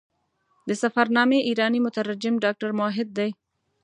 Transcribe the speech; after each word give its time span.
د 0.67 0.69
سفرنامې 0.81 1.39
ایرانی 1.49 1.79
مترجم 1.85 2.35
ډاکټر 2.43 2.69
موحد 2.79 3.07
دی. 3.17 3.29